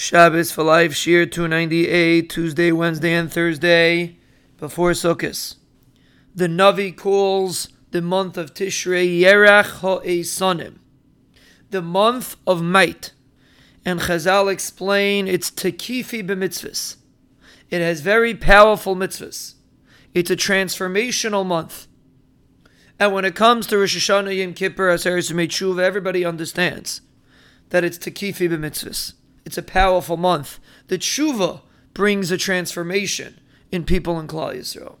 [0.00, 4.16] Shabbos for Life, Shiur 298, Tuesday, Wednesday, and Thursday,
[4.56, 5.56] before Sukkot.
[6.32, 10.76] The Navi calls the month of Tishrei Yerach Ha'esanim,
[11.70, 13.12] the month of might.
[13.84, 16.94] And Chazal explain it's Tekifi b'mitzvahs.
[17.68, 19.54] It has very powerful mitzvahs.
[20.14, 21.88] It's a transformational month.
[23.00, 27.00] And when it comes to Rosh Hashanah Yom Kippur, Tshuva, everybody understands
[27.70, 29.14] that it's Tekifi b'mitzvahs.
[29.48, 30.60] It's a powerful month.
[30.88, 31.62] The tshuva
[31.94, 33.40] brings a transformation
[33.72, 34.96] in people in Klal Yisrael.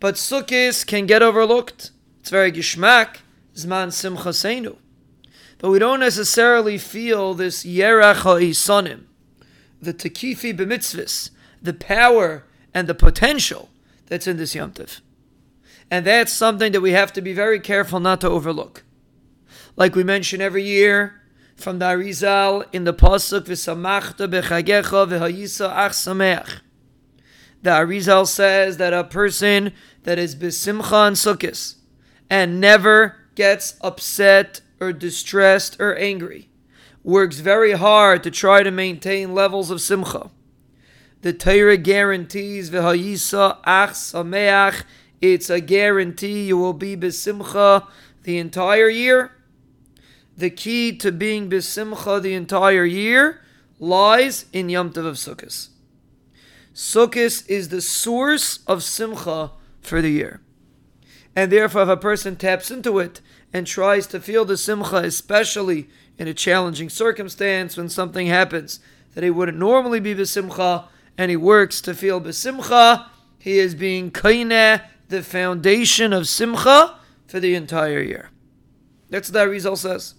[0.00, 1.92] But Sukkot can get overlooked.
[2.18, 3.18] It's very gishmak,
[3.54, 4.78] zman simcha seinu.
[5.58, 9.02] But we don't necessarily feel this yerach ha'isanim,
[9.80, 11.30] the tekifi b'mitzvahs,
[11.62, 12.42] the power
[12.74, 13.68] and the potential
[14.06, 15.02] that's in this yomtiv.
[15.88, 18.82] And that's something that we have to be very careful not to overlook.
[19.76, 21.21] Like we mention every year,
[21.56, 26.60] from the Arizal in the pasuk v'samachta b'chagecha v'hayisa ach sameach.
[27.62, 31.76] The Arizal says that a person that is besimcha on sukkis
[32.28, 36.48] and never gets upset or distressed or angry
[37.04, 40.30] works very hard to try to maintain levels of simcha.
[41.22, 44.84] The Torah guarantees v'hayisa ach sameach.
[45.20, 47.86] It's a guarantee you will be besimcha
[48.24, 49.30] the entire year
[50.36, 53.40] the key to being besimcha the entire year
[53.78, 55.68] lies in Yom Tov of Sukkot.
[56.74, 60.40] Sukkot is the source of simcha for the year.
[61.34, 63.20] And therefore, if a person taps into it
[63.52, 65.88] and tries to feel the simcha, especially
[66.18, 68.80] in a challenging circumstance when something happens
[69.14, 70.84] that he wouldn't normally be besimcha,
[71.18, 73.06] and he works to feel besimcha,
[73.38, 78.30] he is being kaineh, the foundation of simcha for the entire year.
[79.10, 80.14] That's what that result says.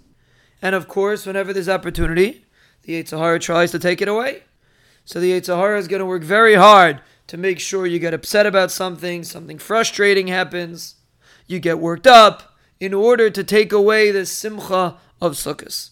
[0.63, 2.45] And of course, whenever there's opportunity,
[2.83, 4.43] the Yetzer Hara tries to take it away.
[5.03, 8.13] So the Yetzer Hara is going to work very hard to make sure you get
[8.13, 10.95] upset about something, something frustrating happens,
[11.47, 15.89] you get worked up in order to take away the simcha of Sukkot.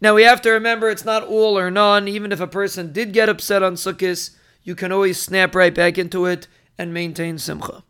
[0.00, 2.06] Now we have to remember it's not all or none.
[2.06, 5.98] Even if a person did get upset on Sukkot, you can always snap right back
[5.98, 6.46] into it
[6.78, 7.82] and maintain simcha.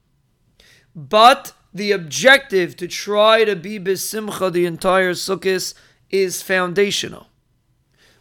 [0.95, 5.75] But the objective to try to be besimcha the entire sukkah
[6.09, 7.27] is foundational.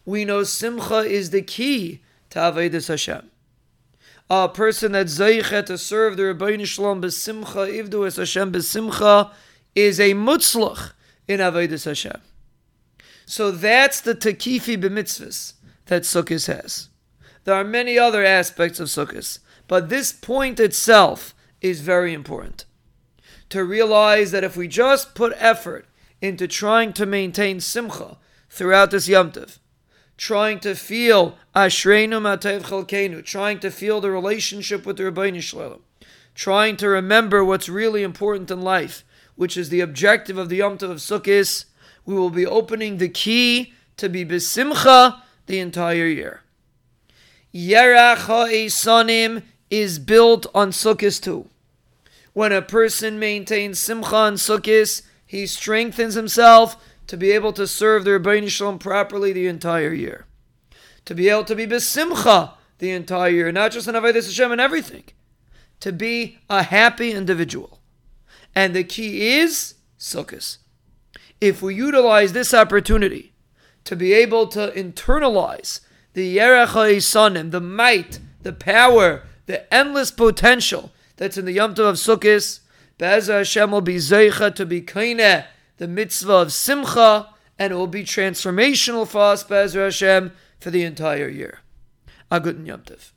[0.06, 3.30] We know simcha is the key to avodas Hashem.
[4.30, 9.32] A person that's zeichet to serve the Ribono Shel Olam besimcha, ivdu es Hashem besimcha,
[9.76, 10.94] is a mutzlach
[11.28, 12.22] in avodas Hashem.
[13.26, 15.54] So that's the tekifi b'mitzvahs
[15.86, 16.90] that sukkahs has.
[17.44, 22.66] There are many other aspects of sukkahs, but this point itself is very important
[23.50, 25.86] to realize that if we just put effort
[26.22, 28.18] into trying to maintain simcha
[28.50, 29.60] throughout this Yom Tov,
[30.18, 35.60] trying to feel Ashreinu Matev Chalkenu, trying to feel the relationship with the Ribono Shel
[35.60, 35.82] Olam,
[36.36, 39.04] trying to remember what's really important in life,
[39.36, 41.66] which is the objective of the Yom Tov of Sukkot,
[42.06, 46.42] we will be opening the key to be besimcha the entire year.
[47.54, 51.50] Yerach ha'esanim is built on Sukkot too.
[52.34, 56.76] When a person maintains Simcha and Sukkis, he strengthens himself
[57.08, 60.26] to be able to serve the Ribono Shel Olam properly the entire year.
[61.06, 64.62] To be able to be besimcha the entire year, not just an Avodah Hashem and
[64.62, 65.04] everything.
[65.82, 67.82] To be a happy individual.
[68.56, 70.58] And the key is Sukkot.
[71.40, 73.34] If we utilize this opportunity
[73.84, 75.82] to be able to internalize
[76.14, 81.90] the Yerech HaIsanim, the might, the power, the endless potential that's in the Yom Tov
[81.90, 82.60] of Sukkot.
[82.98, 85.46] Be'ezah Hashem will be Zeicha to be Kaineh,
[85.78, 90.84] the mitzvah of Simcha, and it will be transformational for us, Be'ezah Hashem, for the
[90.84, 91.60] entire year.
[92.30, 93.13] A good Yom Tov.